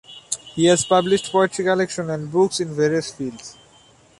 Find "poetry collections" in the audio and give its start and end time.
1.31-2.09